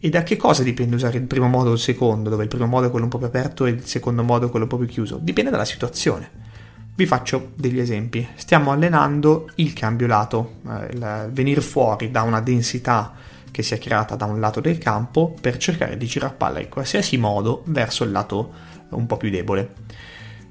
E 0.00 0.10
da 0.10 0.22
che 0.22 0.36
cosa 0.36 0.62
dipende 0.62 0.94
usare 0.94 1.18
il 1.18 1.24
primo 1.24 1.48
modo 1.48 1.70
o 1.70 1.72
il 1.72 1.78
secondo, 1.78 2.30
dove 2.30 2.44
il 2.44 2.48
primo 2.48 2.66
modo 2.66 2.86
è 2.86 2.90
quello 2.90 3.06
un 3.06 3.10
po' 3.10 3.18
più 3.18 3.26
aperto 3.26 3.66
e 3.66 3.70
il 3.70 3.84
secondo 3.84 4.22
modo 4.22 4.46
è 4.46 4.50
quello 4.50 4.66
un 4.66 4.70
po' 4.70 4.78
più 4.78 4.86
chiuso? 4.86 5.18
Dipende 5.20 5.50
dalla 5.50 5.64
situazione. 5.64 6.46
Vi 6.94 7.06
faccio 7.06 7.52
degli 7.54 7.78
esempi. 7.78 8.26
Stiamo 8.34 8.70
allenando 8.70 9.50
il 9.56 9.72
cambio 9.72 10.06
lato, 10.06 10.56
eh, 10.68 10.92
il 10.92 11.30
venire 11.32 11.60
fuori 11.60 12.10
da 12.10 12.22
una 12.22 12.40
densità 12.40 13.14
che 13.50 13.62
si 13.62 13.74
è 13.74 13.78
creata 13.78 14.14
da 14.14 14.24
un 14.24 14.40
lato 14.40 14.60
del 14.60 14.78
campo 14.78 15.34
per 15.40 15.56
cercare 15.56 15.96
di 15.96 16.06
girare 16.06 16.34
palla 16.34 16.60
in 16.60 16.68
qualsiasi 16.68 17.16
modo 17.16 17.62
verso 17.66 18.04
il 18.04 18.10
lato 18.10 18.52
un 18.90 19.06
po' 19.06 19.16
più 19.16 19.30
debole. 19.30 19.74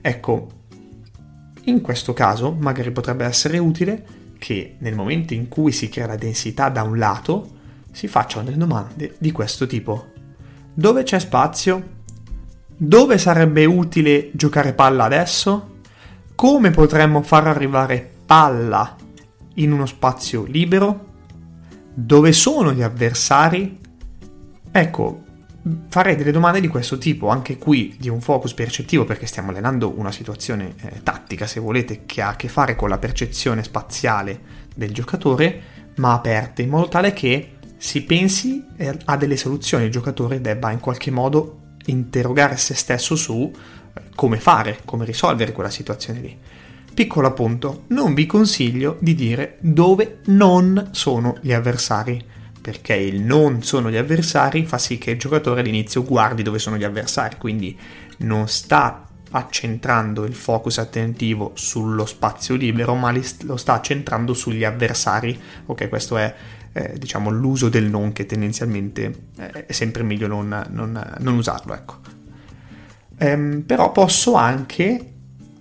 Ecco, 0.02 0.48
in 1.66 1.82
questo 1.82 2.14
caso 2.14 2.56
magari 2.58 2.92
potrebbe 2.92 3.26
essere 3.26 3.58
utile 3.58 4.06
che 4.38 4.76
nel 4.80 4.96
momento 4.96 5.34
in 5.34 5.48
cui 5.48 5.72
si 5.72 5.90
crea 5.90 6.08
la 6.08 6.16
densità 6.16 6.70
da 6.70 6.84
un 6.84 6.98
lato 6.98 7.56
si 7.92 8.08
facciano 8.08 8.46
delle 8.46 8.58
domande 8.58 9.16
di 9.18 9.32
questo 9.32 9.68
tipo. 9.68 10.12
Dove 10.74 11.04
c'è 11.04 11.20
spazio? 11.20 11.96
Dove 12.68 13.18
sarebbe 13.18 13.66
utile 13.66 14.30
giocare 14.34 14.74
palla 14.74 15.06
adesso? 15.06 15.76
Come 16.36 16.70
potremmo 16.70 17.24
far 17.24 17.48
arrivare 17.48 18.08
palla 18.26 18.96
in 19.56 19.72
uno 19.72 19.88
spazio 19.88 20.44
libero? 20.44 21.07
Dove 22.00 22.32
sono 22.32 22.74
gli 22.74 22.84
avversari? 22.84 23.76
Ecco, 24.72 25.24
farei 25.88 26.16
delle 26.16 26.30
domande 26.30 26.62
di 26.62 26.68
questo 26.68 27.00
tipo, 27.00 27.30
anche 27.30 27.58
qui 27.58 27.96
di 27.98 28.08
un 28.08 28.22
focus 28.22 28.54
percettivo, 28.54 29.04
perché 29.04 29.26
stiamo 29.26 29.50
allenando 29.50 29.92
una 29.98 30.12
situazione 30.12 30.76
eh, 30.80 31.02
tattica, 31.02 31.48
se 31.48 31.60
volete, 31.60 32.06
che 32.06 32.22
ha 32.22 32.28
a 32.28 32.36
che 32.36 32.50
fare 32.50 32.76
con 32.76 32.90
la 32.90 33.00
percezione 33.00 33.64
spaziale 33.64 34.40
del 34.76 34.94
giocatore, 34.94 35.62
ma 35.96 36.14
aperte, 36.14 36.62
in 36.62 36.70
modo 36.70 36.88
tale 36.88 37.14
che 37.14 37.54
si 37.78 38.04
pensi 38.04 38.64
a 39.06 39.18
delle 39.18 39.36
soluzioni, 39.36 39.86
il 39.86 39.92
giocatore 39.92 40.40
debba 40.40 40.70
in 40.70 40.80
qualche 40.80 41.10
modo 41.10 41.62
interrogare 41.88 42.58
se 42.58 42.76
stesso 42.76 43.16
su 43.16 43.52
eh, 43.52 44.02
come 44.14 44.38
fare, 44.38 44.82
come 44.86 45.04
risolvere 45.04 45.52
quella 45.52 45.72
situazione 45.72 46.20
lì. 46.20 46.38
Piccolo 46.98 47.28
appunto, 47.28 47.84
non 47.90 48.16
vi 48.16 48.26
consiglio 48.26 48.98
di 49.00 49.14
dire 49.14 49.58
dove 49.60 50.22
non 50.30 50.90
sono 50.94 51.38
gli 51.42 51.54
avversari, 51.54 52.20
perché 52.60 52.96
il 52.96 53.22
non 53.22 53.62
sono 53.62 53.92
gli 53.92 53.98
avversari 53.98 54.66
fa 54.66 54.80
sì 54.80 54.98
che 54.98 55.12
il 55.12 55.20
giocatore 55.20 55.62
all'inizio 55.62 56.04
guardi 56.04 56.42
dove 56.42 56.58
sono 56.58 56.76
gli 56.76 56.84
avversari, 56.84 57.36
quindi 57.38 57.78
non 58.22 58.48
sta 58.48 59.08
accentrando 59.30 60.24
il 60.24 60.34
focus 60.34 60.80
attentivo 60.80 61.52
sullo 61.54 62.08
spazio 62.08 62.56
libero, 62.56 62.96
ma 62.96 63.14
lo 63.42 63.58
sta 63.58 63.80
centrando 63.80 64.34
sugli 64.34 64.64
avversari. 64.64 65.40
Ok, 65.68 65.90
questo 65.90 66.18
è 66.18 66.34
eh, 66.74 66.96
diciamo 66.98 67.30
l'uso 67.30 67.70
del 67.70 67.86
non 67.86 68.12
che 68.12 68.26
tendenzialmente 68.26 69.28
eh, 69.38 69.68
è 69.68 69.72
sempre 69.72 70.02
meglio 70.02 70.26
non, 70.26 70.66
non, 70.72 71.16
non 71.20 71.38
usarlo. 71.38 71.76
Ecco. 71.76 72.00
Ehm, 73.20 73.62
però 73.68 73.92
posso 73.92 74.34
anche 74.34 75.12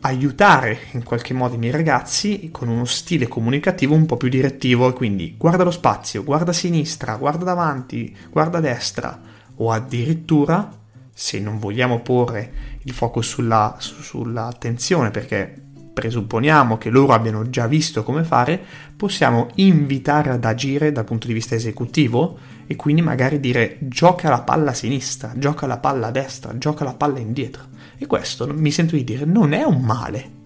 aiutare 0.07 0.79
in 0.93 1.03
qualche 1.03 1.35
modo 1.35 1.55
i 1.55 1.59
miei 1.59 1.73
ragazzi 1.73 2.51
con 2.53 2.69
uno 2.69 2.85
stile 2.85 3.27
comunicativo 3.27 3.95
un 3.95 4.07
po' 4.07 4.17
più 4.17 4.29
direttivo, 4.29 4.93
quindi 4.93 5.35
guarda 5.37 5.65
lo 5.65 5.73
spazio, 5.73 6.23
guarda 6.23 6.53
a 6.53 6.55
sinistra, 6.55 7.17
guarda 7.17 7.45
davanti, 7.45 8.17
guarda 8.31 8.59
a 8.59 8.61
destra, 8.61 9.21
o 9.57 9.73
addirittura, 9.73 10.71
se 11.13 11.41
non 11.41 11.59
vogliamo 11.59 12.01
porre 12.01 12.79
il 12.83 12.93
focus 12.93 13.27
sulla, 13.27 13.77
sull'attenzione 13.79 15.11
perché 15.11 15.63
presupponiamo 15.93 16.79
che 16.79 16.91
loro 16.91 17.13
abbiano 17.13 17.49
già 17.49 17.67
visto 17.67 18.03
come 18.03 18.23
fare, 18.23 18.61
possiamo 18.95 19.49
invitare 19.57 20.31
ad 20.31 20.45
agire 20.45 20.93
dal 20.93 21.05
punto 21.05 21.27
di 21.27 21.33
vista 21.33 21.55
esecutivo 21.55 22.39
e 22.67 22.77
quindi 22.77 23.01
magari 23.01 23.41
dire 23.41 23.79
gioca 23.81 24.29
la 24.29 24.43
palla 24.43 24.71
a 24.71 24.75
sinistra, 24.75 25.33
gioca 25.37 25.67
la 25.67 25.79
palla 25.79 26.09
a 26.09 26.11
destra, 26.11 26.57
gioca 26.59 26.85
la 26.85 26.95
palla 26.95 27.19
indietro. 27.19 27.65
E 27.99 28.07
questo 28.07 28.47
mi 28.53 28.71
sento 28.71 28.97
di 28.97 29.05
dire 29.05 29.25
non 29.25 29.53
è 29.53 29.63
un 29.63 29.81
male. 29.81 30.37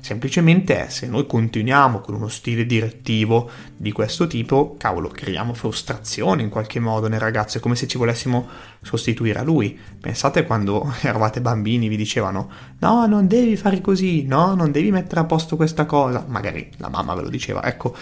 Semplicemente 0.00 0.88
se 0.88 1.06
noi 1.06 1.26
continuiamo 1.26 2.00
con 2.00 2.14
uno 2.14 2.28
stile 2.28 2.64
direttivo 2.64 3.50
di 3.76 3.92
questo 3.92 4.26
tipo, 4.26 4.76
cavolo, 4.78 5.08
creiamo 5.08 5.52
frustrazione 5.52 6.42
in 6.42 6.48
qualche 6.48 6.80
modo 6.80 7.06
nel 7.06 7.20
ragazzo, 7.20 7.58
è 7.58 7.60
come 7.60 7.76
se 7.76 7.86
ci 7.86 7.98
volessimo 7.98 8.48
sostituire 8.80 9.40
a 9.40 9.42
lui. 9.42 9.78
Pensate 10.00 10.46
quando 10.46 10.90
eravate 11.02 11.42
bambini 11.42 11.88
vi 11.88 11.98
dicevano 11.98 12.50
no, 12.78 13.04
non 13.06 13.26
devi 13.26 13.56
fare 13.56 13.82
così, 13.82 14.24
no, 14.24 14.54
non 14.54 14.70
devi 14.72 14.90
mettere 14.90 15.20
a 15.20 15.24
posto 15.24 15.56
questa 15.56 15.84
cosa, 15.84 16.24
magari 16.26 16.70
la 16.78 16.88
mamma 16.88 17.14
ve 17.14 17.22
lo 17.22 17.28
diceva, 17.28 17.62
ecco, 17.64 17.94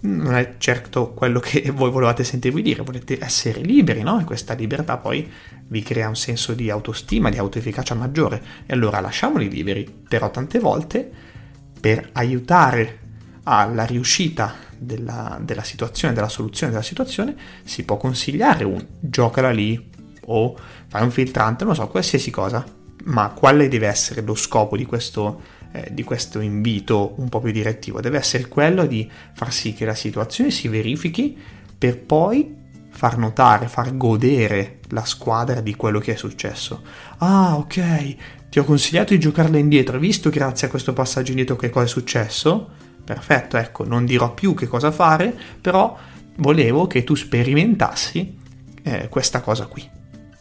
non 0.00 0.34
è 0.34 0.56
certo 0.58 1.12
quello 1.14 1.40
che 1.40 1.70
voi 1.74 1.90
volevate 1.90 2.24
sentirvi 2.24 2.60
dire, 2.60 2.82
volete 2.82 3.16
essere 3.18 3.62
liberi, 3.62 4.02
no? 4.02 4.20
E 4.20 4.24
questa 4.24 4.52
libertà 4.52 4.98
poi 4.98 5.26
vi 5.72 5.82
crea 5.82 6.06
un 6.06 6.16
senso 6.16 6.52
di 6.52 6.68
autostima, 6.68 7.30
di 7.30 7.38
autoefficacia 7.38 7.94
maggiore. 7.94 8.42
E 8.66 8.74
allora 8.74 9.00
lasciamoli 9.00 9.48
liberi, 9.48 9.90
però 10.06 10.30
tante 10.30 10.58
volte 10.58 11.10
per 11.80 12.10
aiutare 12.12 12.98
alla 13.44 13.84
riuscita 13.84 14.54
della, 14.76 15.40
della, 15.42 15.64
situazione, 15.64 16.12
della 16.12 16.28
soluzione 16.28 16.72
della 16.72 16.84
situazione, 16.84 17.34
si 17.64 17.84
può 17.84 17.96
consigliare 17.96 18.64
un 18.64 18.86
giocala 19.00 19.50
lì 19.50 19.90
o 20.26 20.56
fai 20.88 21.02
un 21.02 21.10
filtrante, 21.10 21.64
non 21.64 21.74
so, 21.74 21.88
qualsiasi 21.88 22.30
cosa. 22.30 22.64
Ma 23.04 23.30
quale 23.30 23.66
deve 23.68 23.88
essere 23.88 24.20
lo 24.20 24.34
scopo 24.34 24.76
di 24.76 24.84
questo, 24.84 25.40
eh, 25.72 25.88
di 25.90 26.04
questo 26.04 26.38
invito 26.40 27.14
un 27.16 27.30
po' 27.30 27.40
più 27.40 27.50
direttivo? 27.50 28.02
Deve 28.02 28.18
essere 28.18 28.46
quello 28.46 28.84
di 28.84 29.10
far 29.32 29.50
sì 29.50 29.72
che 29.72 29.86
la 29.86 29.94
situazione 29.94 30.50
si 30.50 30.68
verifichi 30.68 31.36
per 31.78 31.98
poi 31.98 32.60
far 32.92 33.18
notare, 33.18 33.66
far 33.68 33.96
godere 33.96 34.78
la 34.90 35.04
squadra 35.04 35.60
di 35.60 35.74
quello 35.74 35.98
che 35.98 36.12
è 36.12 36.16
successo. 36.16 36.82
Ah, 37.18 37.56
ok, 37.56 38.16
ti 38.48 38.58
ho 38.58 38.64
consigliato 38.64 39.12
di 39.12 39.18
giocarla 39.18 39.58
indietro, 39.58 39.98
visto 39.98 40.30
grazie 40.30 40.66
a 40.66 40.70
questo 40.70 40.92
passaggio 40.92 41.30
indietro 41.30 41.56
che 41.56 41.70
cosa 41.70 41.86
è 41.86 41.88
successo? 41.88 42.68
Perfetto, 43.04 43.56
ecco, 43.56 43.84
non 43.84 44.04
dirò 44.04 44.34
più 44.34 44.54
che 44.54 44.68
cosa 44.68 44.92
fare, 44.92 45.34
però 45.60 45.98
volevo 46.36 46.86
che 46.86 47.02
tu 47.02 47.14
sperimentassi 47.14 48.38
eh, 48.82 49.08
questa 49.08 49.40
cosa 49.40 49.66
qui. 49.66 49.88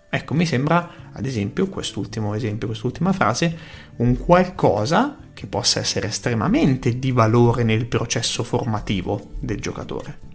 Ecco, 0.10 0.34
mi 0.34 0.46
sembra, 0.46 0.90
ad 1.14 1.26
esempio, 1.26 1.68
quest'ultimo 1.68 2.36
esempio, 2.36 2.68
quest'ultima 2.68 3.14
frase, 3.14 3.58
un 3.98 4.18
qualcosa 4.18 5.18
che 5.34 5.48
possa 5.48 5.80
essere 5.80 6.08
estremamente 6.08 7.00
di 7.00 7.12
valore 7.12 7.64
nel 7.64 7.86
processo 7.86 8.44
formativo 8.44 9.32
del 9.40 9.62
giocatore. 9.62 10.31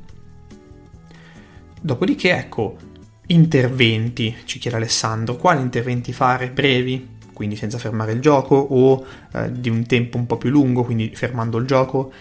Dopodiché, 1.86 2.36
ecco, 2.36 2.76
interventi, 3.28 4.34
ci 4.42 4.58
chiede 4.58 4.76
Alessandro, 4.76 5.36
quali 5.36 5.60
interventi 5.60 6.12
fare 6.12 6.50
brevi, 6.50 7.10
quindi 7.32 7.54
senza 7.54 7.78
fermare 7.78 8.10
il 8.10 8.18
gioco, 8.18 8.56
o 8.56 9.06
eh, 9.32 9.52
di 9.52 9.68
un 9.68 9.86
tempo 9.86 10.16
un 10.16 10.26
po' 10.26 10.36
più 10.36 10.50
lungo, 10.50 10.82
quindi 10.82 11.12
fermando 11.14 11.58
il 11.58 11.64
gioco. 11.64 12.12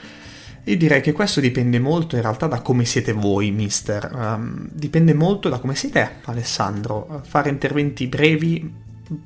Io 0.65 0.77
direi 0.77 1.01
che 1.01 1.13
questo 1.13 1.39
dipende 1.39 1.79
molto 1.79 2.15
in 2.15 2.21
realtà 2.21 2.45
da 2.45 2.61
come 2.61 2.85
siete 2.85 3.11
voi, 3.11 3.49
mister. 3.49 4.07
Um, 4.13 4.69
dipende 4.71 5.15
molto 5.15 5.49
da 5.49 5.57
come 5.57 5.73
siete, 5.73 6.17
Alessandro. 6.25 7.23
Fare 7.25 7.49
interventi 7.49 8.05
brevi 8.05 8.71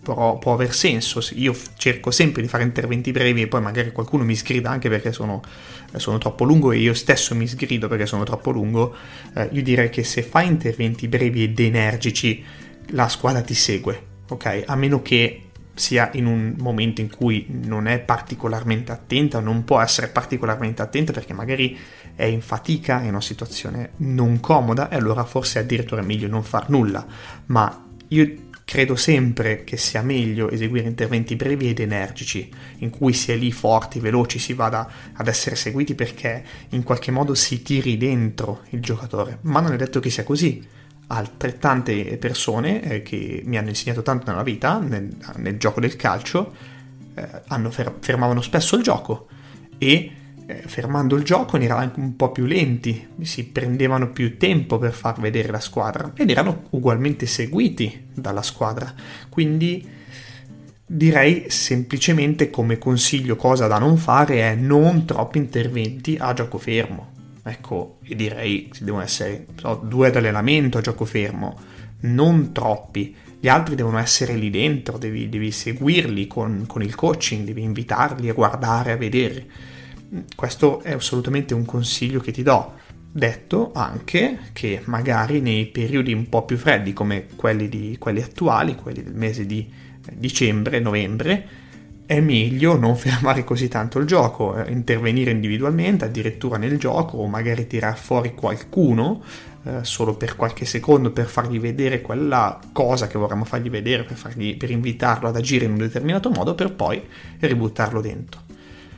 può, 0.01 0.38
può, 0.38 0.53
aver 0.53 0.74
senso. 0.74 1.21
Io 1.33 1.55
cerco 1.77 2.12
sempre 2.12 2.41
di 2.41 2.48
fare 2.48 2.63
interventi 2.63 3.12
brevi 3.12 3.43
e 3.43 3.48
poi 3.48 3.62
magari 3.62 3.91
qualcuno 3.91 4.24
mi 4.24 4.36
sgrida 4.36 4.69
anche 4.69 4.89
perché 4.89 5.12
sono, 5.12 5.41
sono 5.95 6.17
troppo 6.17 6.43
lungo 6.43 6.71
e 6.71 6.77
io 6.77 6.93
stesso 6.93 7.36
mi 7.36 7.48
sgrido 7.48 7.88
perché 7.88 8.05
sono 8.05 8.24
troppo 8.24 8.51
lungo. 8.51 8.95
Eh, 9.33 9.50
io 9.51 9.63
direi 9.63 9.89
che 9.89 10.03
se 10.03 10.21
fai 10.21 10.48
interventi 10.48 11.07
brevi 11.07 11.43
ed 11.43 11.59
energici, 11.59 12.43
la 12.91 13.07
squadra 13.07 13.41
ti 13.41 13.53
segue, 13.53 14.01
ok? 14.29 14.63
A 14.65 14.75
meno 14.75 15.01
che 15.01 15.43
sia 15.79 16.09
in 16.13 16.25
un 16.25 16.55
momento 16.57 17.00
in 17.00 17.09
cui 17.09 17.45
non 17.48 17.88
è 17.88 18.00
particolarmente 18.00 18.91
attenta 18.91 19.39
non 19.39 19.63
può 19.63 19.79
essere 19.79 20.09
particolarmente 20.09 20.81
attenta 20.81 21.13
perché 21.13 21.31
magari 21.31 21.77
è 22.15 22.25
in 22.25 22.41
fatica, 22.41 23.00
è 23.00 23.03
in 23.03 23.12
una 23.12 23.21
situazione 23.21 23.91
non 23.98 24.41
comoda 24.41 24.89
e 24.89 24.98
allora 24.98 25.24
forse 25.24 25.59
addirittura 25.59 26.01
è 26.01 26.05
meglio 26.05 26.27
non 26.27 26.43
far 26.43 26.69
nulla. 26.69 27.05
Ma 27.45 27.86
io 28.09 28.49
Credo 28.69 28.95
sempre 28.95 29.63
che 29.63 29.77
sia 29.77 30.03
meglio 30.03 30.47
eseguire 30.47 30.88
interventi 30.88 31.35
brevi 31.35 31.69
ed 31.69 31.79
energici, 31.79 32.47
in 32.77 32.91
cui 32.91 33.13
si 33.13 33.31
è 33.31 33.35
lì 33.35 33.51
forti, 33.51 33.99
veloci, 33.99 34.38
si 34.38 34.53
vada 34.53 34.88
ad 35.11 35.27
essere 35.27 35.55
seguiti 35.55 35.95
perché 35.95 36.43
in 36.69 36.83
qualche 36.83 37.09
modo 37.09 37.33
si 37.33 37.63
tiri 37.63 37.97
dentro 37.97 38.61
il 38.69 38.79
giocatore. 38.79 39.39
Ma 39.41 39.59
non 39.59 39.73
è 39.73 39.75
detto 39.75 39.99
che 39.99 40.11
sia 40.11 40.23
così. 40.23 40.63
Altrettante 41.07 42.15
persone 42.17 42.83
eh, 42.83 43.01
che 43.01 43.41
mi 43.43 43.57
hanno 43.57 43.69
insegnato 43.69 44.03
tanto 44.03 44.29
nella 44.29 44.43
vita, 44.43 44.77
nel, 44.77 45.17
nel 45.38 45.57
gioco 45.57 45.79
del 45.79 45.95
calcio, 45.95 46.53
eh, 47.15 47.71
fer- 47.71 47.95
fermavano 48.01 48.41
spesso 48.41 48.75
il 48.75 48.83
gioco 48.83 49.29
e 49.79 50.11
eh, 50.50 50.63
fermando 50.65 51.15
il 51.15 51.24
gioco 51.24 51.58
ne 51.58 51.65
erano 51.65 51.82
anche 51.82 52.00
un 52.00 52.15
po' 52.15 52.32
più 52.32 52.46
lenti, 52.46 53.08
si 53.22 53.46
prendevano 53.46 54.10
più 54.10 54.36
tempo 54.39 54.79
per 54.79 54.94
far 54.94 55.20
vedere 55.20 55.51
la 55.51 55.60
squadra 55.60 56.12
ed 56.15 56.32
erano 56.32 56.63
ugualmente 56.72 57.27
seguiti 57.27 58.08
dalla 58.12 58.41
squadra. 58.41 58.91
Quindi 59.29 59.88
direi 60.88 61.51
semplicemente 61.51 62.50
come 62.50 62.79
consiglio 62.79 63.36
cosa 63.36 63.68
da 63.68 63.77
non 63.77 63.98
fare 63.98 64.41
è 64.41 64.56
non 64.56 65.06
troppi 65.06 65.38
interventi 65.38 66.18
a 66.20 66.34
gioco 66.34 66.58
fermo. 66.58 67.12
Ecco, 67.44 68.00
e 68.03 68.15
direi 68.15 68.70
che 68.72 68.84
devono 68.84 69.03
essere 69.03 69.46
so, 69.56 69.79
due 69.84 70.08
ad 70.08 70.15
allenamento 70.15 70.79
a 70.79 70.82
gioco 70.82 71.06
fermo, 71.06 71.60
non 72.01 72.51
troppi. 72.53 73.15
Gli 73.39 73.48
altri 73.48 73.75
devono 73.75 74.00
essere 74.00 74.34
lì 74.34 74.50
dentro, 74.50 74.98
devi, 74.98 75.29
devi 75.29 75.51
seguirli 75.51 76.25
con, 76.25 76.63
con 76.65 76.82
il 76.82 76.96
coaching, 76.96 77.46
devi 77.46 77.62
invitarli 77.62 78.29
a 78.29 78.34
guardare, 78.34 78.94
a 78.94 78.98
vedere 78.98 79.77
questo 80.36 80.82
è 80.82 80.94
assolutamente 80.94 81.54
un 81.54 81.66
consiglio 81.66 82.20
che 82.20 82.32
ti 82.32 82.44
do. 82.44 82.78
Detto 83.12 83.72
anche 83.74 84.39
che 84.54 84.82
magari 84.86 85.42
nei 85.42 85.66
periodi 85.66 86.13
un 86.13 86.30
po' 86.30 86.46
più 86.46 86.58
freddi 86.58 86.94
come 86.94 87.25
quelli, 87.36 87.68
di, 87.68 87.96
quelli 87.98 88.22
attuali, 88.22 88.75
quelli 88.75 89.01
del 89.01 89.16
mese 89.16 89.46
di 89.46 89.68
eh, 90.06 90.13
dicembre, 90.16 90.80
novembre, 90.80 91.48
è 92.06 92.20
meglio 92.22 92.78
non 92.78 92.96
fermare 92.98 93.44
così 93.44 93.68
tanto 93.68 94.00
il 94.00 94.06
gioco, 94.06 94.56
eh, 94.56 94.72
intervenire 94.72 95.32
individualmente, 95.32 96.06
addirittura 96.06 96.58
nel 96.58 96.78
gioco, 96.78 97.18
o 97.18 97.28
magari 97.28 97.66
tirar 97.68 97.98
fuori 97.98 98.34
qualcuno 98.34 99.24
eh, 99.63 99.84
solo 99.84 100.16
per 100.16 100.36
qualche 100.36 100.66
secondo 100.66 101.12
per 101.12 101.28
fargli 101.28 101.60
vedere 101.60 102.01
quella 102.01 102.60
cosa 102.72 103.08
che 103.08 103.18
vorremmo 103.18 103.44
fargli 103.44 103.70
vedere, 103.70 104.04
per, 104.04 104.18
fargli, 104.18 104.56
per 104.56 104.72
invitarlo 104.72 105.28
ad 105.28 105.36
agire 105.36 105.66
in 105.66 105.72
un 105.72 105.78
determinato 105.78 106.30
modo, 106.30 106.56
per 106.56 106.74
poi 106.74 107.01
ributtarlo 107.39 108.01
dentro. 108.01 108.42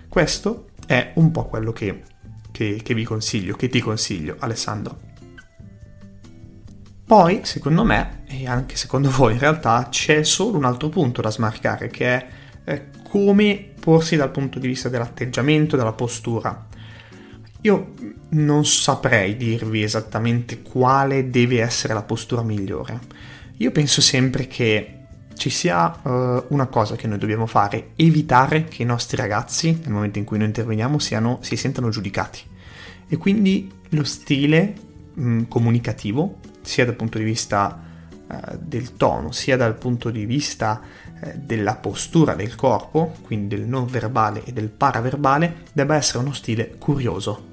Questo 0.07 0.70
è 0.91 1.11
un 1.15 1.31
po' 1.31 1.45
quello 1.45 1.71
che, 1.71 2.03
che, 2.51 2.81
che 2.83 2.93
vi 2.93 3.05
consiglio, 3.05 3.55
che 3.55 3.69
ti 3.69 3.79
consiglio, 3.79 4.35
Alessandro. 4.39 4.99
Poi, 7.05 7.41
secondo 7.43 7.85
me, 7.85 8.23
e 8.27 8.45
anche 8.45 8.75
secondo 8.75 9.09
voi 9.15 9.33
in 9.33 9.39
realtà, 9.39 9.87
c'è 9.89 10.23
solo 10.23 10.57
un 10.57 10.65
altro 10.65 10.89
punto 10.89 11.21
da 11.21 11.31
smarcare, 11.31 11.87
che 11.87 12.05
è 12.05 12.27
eh, 12.65 12.85
come 13.07 13.71
porsi 13.79 14.17
dal 14.17 14.31
punto 14.31 14.59
di 14.59 14.67
vista 14.67 14.89
dell'atteggiamento, 14.89 15.77
della 15.77 15.93
postura. 15.93 16.67
Io 17.61 17.93
non 18.31 18.65
saprei 18.65 19.37
dirvi 19.37 19.83
esattamente 19.83 20.61
quale 20.61 21.29
deve 21.29 21.61
essere 21.61 21.93
la 21.93 22.03
postura 22.03 22.43
migliore. 22.43 22.99
Io 23.57 23.71
penso 23.71 24.01
sempre 24.01 24.45
che 24.47 25.00
ci 25.41 25.49
sia 25.49 25.91
uh, 26.03 26.45
una 26.49 26.67
cosa 26.67 26.95
che 26.95 27.07
noi 27.07 27.17
dobbiamo 27.17 27.47
fare, 27.47 27.93
evitare 27.95 28.65
che 28.65 28.83
i 28.83 28.85
nostri 28.85 29.17
ragazzi, 29.17 29.71
nel 29.81 29.89
momento 29.89 30.19
in 30.19 30.23
cui 30.23 30.37
noi 30.37 30.45
interveniamo, 30.45 30.99
siano, 30.99 31.39
si 31.41 31.55
sentano 31.55 31.89
giudicati. 31.89 32.41
E 33.07 33.17
quindi 33.17 33.71
lo 33.89 34.03
stile 34.03 34.75
mh, 35.15 35.23
mm, 35.23 35.41
comunicativo, 35.47 36.37
sia 36.61 36.85
dal 36.85 36.93
punto 36.93 37.17
di 37.17 37.23
vista 37.23 37.81
uh, 38.27 38.35
del 38.59 38.95
tono, 38.97 39.31
sia 39.31 39.57
dal 39.57 39.73
punto 39.73 40.11
di 40.11 40.27
vista 40.27 40.79
uh, 40.79 41.31
della 41.35 41.73
postura 41.73 42.35
del 42.35 42.53
corpo, 42.53 43.15
quindi 43.23 43.55
del 43.55 43.65
non 43.65 43.87
verbale 43.87 44.43
e 44.43 44.53
del 44.53 44.69
paraverbale, 44.69 45.63
debba 45.73 45.95
essere 45.95 46.19
uno 46.19 46.33
stile 46.33 46.75
curioso. 46.77 47.47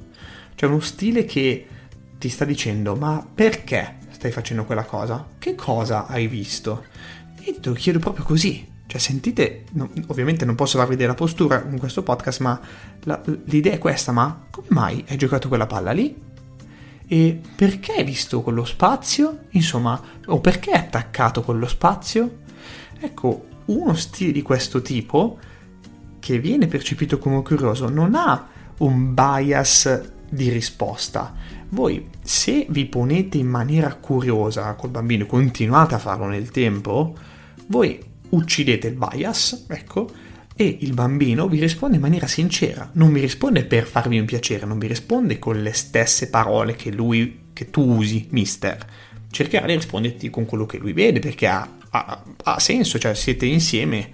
Cioè 0.55 0.69
uno 0.69 0.81
stile 0.81 1.25
che 1.25 1.67
ti 2.19 2.29
sta 2.29 2.45
dicendo 2.45 2.97
ma 2.97 3.27
perché 3.35 3.97
stai 4.11 4.31
facendo 4.31 4.67
quella 4.67 4.85
cosa? 4.85 5.27
Che 5.39 5.55
cosa 5.55 6.07
hai 6.07 6.27
visto? 6.27 6.85
E 7.43 7.59
te 7.61 7.69
lo 7.69 7.75
chiedo 7.75 7.99
proprio 7.99 8.25
così. 8.25 8.67
Cioè, 8.87 9.01
sentite, 9.01 9.65
no, 9.73 9.91
ovviamente 10.07 10.47
non 10.47 10.55
posso 10.55 10.79
farvi 10.79 10.93
vedere 10.93 11.11
la 11.11 11.15
postura 11.15 11.63
in 11.71 11.79
questo 11.79 12.03
podcast, 12.03 12.41
ma 12.41 12.59
la, 13.05 13.21
l'idea 13.45 13.75
è 13.75 13.79
questa, 13.79 14.13
ma 14.13 14.47
come 14.51 14.69
mai 14.71 15.05
hai 15.09 15.17
giocato 15.19 15.49
quella 15.49 15.67
palla 15.67 15.93
lì? 15.93 16.17
E 17.07 17.41
perché 17.55 17.93
hai 17.93 18.05
visto 18.05 18.41
quello 18.43 18.65
spazio? 18.65 19.41
Insomma, 19.51 20.01
o 20.27 20.41
perché 20.41 20.71
hai 20.71 20.81
attaccato 20.81 21.43
quello 21.43 21.67
spazio? 21.67 22.39
Ecco, 22.99 23.47
uno 23.67 23.95
stile 23.95 24.33
di 24.33 24.43
questo 24.43 24.81
tipo, 24.81 25.39
che 26.19 26.39
viene 26.39 26.67
percepito 26.67 27.19
come 27.19 27.43
curioso, 27.43 27.89
non 27.89 28.15
ha 28.15 28.49
un 28.79 29.15
bias 29.15 30.13
di 30.29 30.51
risposta. 30.51 31.35
Voi, 31.71 32.09
se 32.23 32.67
vi 32.71 32.87
ponete 32.87 33.39
in 33.39 33.47
maniera 33.47 33.95
curiosa 33.95 34.75
col 34.75 34.91
bambino 34.91 35.27
continuate 35.27 35.95
a 35.95 35.99
farlo 35.99 36.27
nel 36.27 36.51
tempo, 36.51 37.17
voi 37.67 37.99
uccidete 38.31 38.89
il 38.89 38.95
bias, 38.95 39.67
ecco, 39.69 40.11
e 40.61 40.79
il 40.81 40.93
bambino 40.93 41.47
vi 41.47 41.61
risponde 41.61 41.97
in 41.97 42.03
maniera 42.03 42.27
sincera, 42.27 42.91
non 42.95 43.13
vi 43.13 43.21
risponde 43.21 43.65
per 43.65 43.87
farvi 43.87 44.19
un 44.19 44.25
piacere, 44.25 44.67
non 44.67 44.79
vi 44.79 44.89
risponde 44.89 45.39
con 45.39 45.63
le 45.63 45.73
stesse 45.73 46.31
parole 46.31 46.75
che 46.75 46.91
lui, 46.91 47.51
che 47.53 47.71
tu 47.71 47.83
usi, 47.83 48.27
mister. 48.31 48.85
Cercherà 49.31 49.67
di 49.67 49.75
risponderti 49.75 50.31
con 50.31 50.47
quello 50.47 50.67
che 50.67 50.79
lui 50.79 50.93
vede, 50.93 51.21
perché 51.21 51.47
ha, 51.47 51.69
ha, 51.91 52.25
ha 52.43 52.59
senso, 52.59 52.99
cioè 52.99 53.15
siete 53.15 53.47
insieme, 53.47 54.11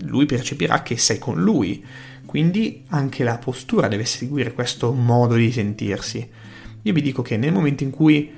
lui 0.00 0.26
percepirà 0.26 0.82
che 0.82 0.96
sei 0.96 1.18
con 1.18 1.40
lui. 1.40 1.84
Quindi 2.34 2.82
anche 2.88 3.22
la 3.22 3.38
postura 3.38 3.86
deve 3.86 4.04
seguire 4.04 4.52
questo 4.52 4.92
modo 4.92 5.36
di 5.36 5.52
sentirsi. 5.52 6.28
Io 6.82 6.92
vi 6.92 7.00
dico 7.00 7.22
che 7.22 7.36
nel 7.36 7.52
momento 7.52 7.84
in 7.84 7.90
cui 7.90 8.28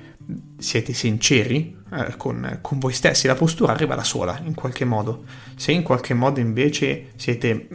siete 0.59 0.93
sinceri 0.93 1.75
eh, 1.91 2.15
con, 2.15 2.59
con, 2.61 2.77
voi 2.77 2.93
stessi, 2.93 3.25
la 3.25 3.33
postura 3.33 3.71
arriva 3.71 3.95
da 3.95 4.03
sola 4.03 4.39
in 4.43 4.53
qualche 4.53 4.85
modo. 4.85 5.23
Se 5.55 5.71
in 5.71 5.81
qualche 5.81 6.13
modo 6.13 6.39
invece 6.39 7.07
siete, 7.15 7.67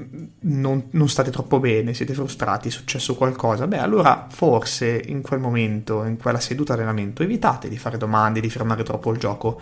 non, 0.42 0.84
non, 0.92 1.08
state 1.08 1.32
troppo 1.32 1.58
bene, 1.58 1.92
siete 1.92 2.14
frustrati, 2.14 2.68
è 2.68 2.70
successo 2.70 3.16
qualcosa, 3.16 3.66
beh 3.66 3.78
allora 3.78 4.28
forse 4.30 5.02
in 5.04 5.22
quel 5.22 5.40
momento, 5.40 6.04
in 6.04 6.18
quella 6.18 6.38
seduta 6.38 6.74
allenamento, 6.74 7.24
evitate 7.24 7.68
di 7.68 7.78
fare 7.78 7.98
domande, 7.98 8.38
di 8.38 8.48
fermare 8.48 8.84
troppo 8.84 9.10
il 9.10 9.18
gioco. 9.18 9.60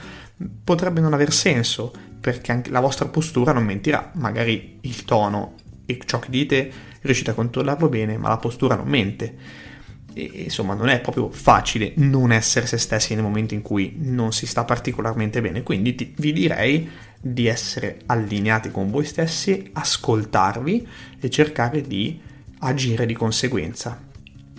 Potrebbe 0.62 1.00
non 1.00 1.14
aver 1.14 1.32
senso 1.32 1.90
perché 2.20 2.52
anche 2.52 2.70
la 2.70 2.80
vostra 2.80 3.08
postura 3.08 3.52
non 3.52 3.64
mentirà, 3.64 4.10
magari 4.16 4.76
il 4.82 5.04
tono 5.06 5.54
e 5.90 5.98
ciò 6.04 6.18
che 6.18 6.30
dite 6.30 6.72
riuscite 7.02 7.30
a 7.30 7.34
controllarlo 7.34 7.88
bene, 7.88 8.16
ma 8.16 8.28
la 8.28 8.36
postura 8.36 8.74
non 8.74 8.88
mente 8.88 9.68
e, 10.12 10.42
insomma 10.44 10.74
non 10.74 10.88
è 10.88 11.00
proprio 11.00 11.30
facile 11.30 11.92
non 11.96 12.32
essere 12.32 12.66
se 12.66 12.78
stessi 12.78 13.14
nel 13.14 13.22
momento 13.22 13.54
in 13.54 13.62
cui 13.62 13.94
non 13.98 14.32
si 14.32 14.46
sta 14.46 14.64
particolarmente 14.64 15.40
bene, 15.40 15.62
quindi 15.62 15.94
ti, 15.94 16.12
vi 16.16 16.32
direi 16.32 16.88
di 17.20 17.46
essere 17.46 18.00
allineati 18.06 18.70
con 18.70 18.90
voi 18.90 19.04
stessi, 19.04 19.70
ascoltarvi 19.72 20.86
e 21.20 21.30
cercare 21.30 21.82
di 21.82 22.18
agire 22.60 23.06
di 23.06 23.14
conseguenza. 23.14 24.08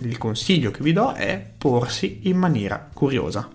Il 0.00 0.18
consiglio 0.18 0.70
che 0.70 0.82
vi 0.82 0.92
do 0.92 1.12
è 1.12 1.44
porsi 1.58 2.20
in 2.22 2.36
maniera 2.36 2.88
curiosa. 2.92 3.48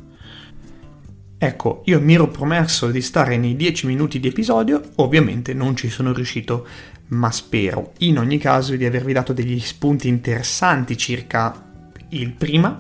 Ecco, 1.40 1.84
io 1.86 2.02
mi 2.02 2.16
ero 2.16 2.30
promesso 2.30 2.90
di 2.90 3.02
stare 3.02 3.38
nei 3.38 3.56
10 3.56 3.86
minuti 3.86 4.20
di 4.20 4.28
episodio, 4.28 4.82
ovviamente 4.96 5.54
non 5.54 5.76
ci 5.76 5.90
sono 5.90 6.12
riuscito, 6.12 6.66
ma 7.10 7.32
spero 7.32 7.94
in 8.00 8.18
ogni 8.18 8.38
caso 8.38 8.76
di 8.76 8.86
avervi 8.86 9.14
dato 9.14 9.34
degli 9.34 9.60
spunti 9.60 10.08
interessanti 10.08 10.98
circa 10.98 11.66
il 12.10 12.34
prima, 12.34 12.76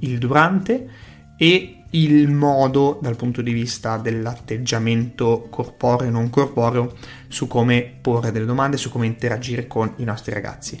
il 0.00 0.18
durante 0.18 0.88
e 1.36 1.76
il 1.90 2.28
modo 2.28 2.98
dal 3.02 3.16
punto 3.16 3.42
di 3.42 3.52
vista 3.52 3.98
dell'atteggiamento 3.98 5.48
corporeo 5.50 6.08
e 6.08 6.10
non 6.10 6.30
corporeo 6.30 6.94
su 7.28 7.46
come 7.46 7.98
porre 8.00 8.32
delle 8.32 8.46
domande, 8.46 8.76
su 8.76 8.90
come 8.90 9.06
interagire 9.06 9.66
con 9.66 9.92
i 9.96 10.04
nostri 10.04 10.32
ragazzi. 10.32 10.80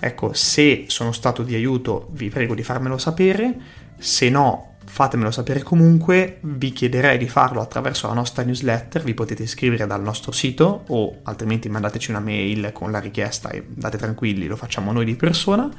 Ecco, 0.00 0.32
se 0.32 0.84
sono 0.86 1.12
stato 1.12 1.42
di 1.42 1.54
aiuto 1.54 2.08
vi 2.12 2.30
prego 2.30 2.54
di 2.54 2.62
farmelo 2.62 2.96
sapere, 2.96 3.54
se 3.98 4.30
no 4.30 4.69
fatemelo 4.90 5.30
sapere 5.30 5.62
comunque, 5.62 6.38
vi 6.42 6.72
chiederei 6.72 7.16
di 7.16 7.28
farlo 7.28 7.60
attraverso 7.60 8.08
la 8.08 8.12
nostra 8.12 8.42
newsletter, 8.42 9.04
vi 9.04 9.14
potete 9.14 9.44
iscrivere 9.44 9.86
dal 9.86 10.02
nostro 10.02 10.32
sito 10.32 10.84
o 10.88 11.20
altrimenti 11.22 11.68
mandateci 11.68 12.10
una 12.10 12.18
mail 12.18 12.72
con 12.72 12.90
la 12.90 12.98
richiesta 12.98 13.50
e 13.50 13.64
date 13.68 13.96
tranquilli, 13.96 14.46
lo 14.46 14.56
facciamo 14.56 14.90
noi 14.90 15.04
di 15.04 15.14
persona 15.14 15.70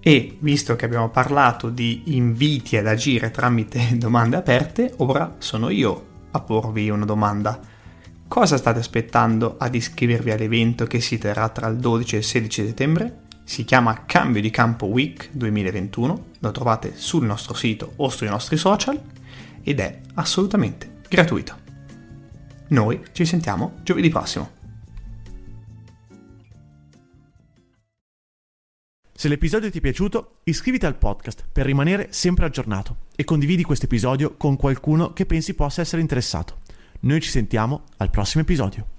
e 0.00 0.36
visto 0.40 0.76
che 0.76 0.84
abbiamo 0.84 1.08
parlato 1.08 1.70
di 1.70 2.02
inviti 2.14 2.76
ad 2.76 2.86
agire 2.86 3.30
tramite 3.30 3.88
domande 3.96 4.36
aperte, 4.36 4.92
ora 4.98 5.36
sono 5.38 5.70
io 5.70 6.06
a 6.30 6.40
porvi 6.40 6.90
una 6.90 7.06
domanda. 7.06 7.58
Cosa 8.28 8.58
state 8.58 8.78
aspettando 8.78 9.56
ad 9.58 9.74
iscrivervi 9.74 10.30
all'evento 10.30 10.84
che 10.86 11.00
si 11.00 11.18
terrà 11.18 11.48
tra 11.48 11.66
il 11.68 11.78
12 11.78 12.14
e 12.14 12.18
il 12.18 12.24
16 12.24 12.66
settembre? 12.66 13.19
Si 13.50 13.64
chiama 13.64 14.04
Cambio 14.04 14.40
di 14.40 14.48
Campo 14.48 14.86
Week 14.86 15.30
2021, 15.32 16.26
lo 16.38 16.50
trovate 16.52 16.96
sul 16.96 17.24
nostro 17.24 17.52
sito 17.52 17.94
o 17.96 18.08
sui 18.08 18.28
nostri 18.28 18.56
social 18.56 19.02
ed 19.60 19.80
è 19.80 20.00
assolutamente 20.14 21.00
gratuito. 21.08 21.58
Noi 22.68 23.02
ci 23.10 23.24
sentiamo 23.24 23.80
giovedì 23.82 24.08
prossimo. 24.08 24.52
Se 29.12 29.26
l'episodio 29.26 29.68
ti 29.68 29.78
è 29.78 29.80
piaciuto, 29.80 30.36
iscriviti 30.44 30.86
al 30.86 30.96
podcast 30.96 31.42
per 31.50 31.66
rimanere 31.66 32.06
sempre 32.12 32.44
aggiornato 32.44 32.98
e 33.16 33.24
condividi 33.24 33.64
questo 33.64 33.86
episodio 33.86 34.36
con 34.36 34.54
qualcuno 34.54 35.12
che 35.12 35.26
pensi 35.26 35.54
possa 35.54 35.80
essere 35.80 36.02
interessato. 36.02 36.60
Noi 37.00 37.20
ci 37.20 37.30
sentiamo 37.30 37.82
al 37.96 38.10
prossimo 38.10 38.44
episodio. 38.44 38.98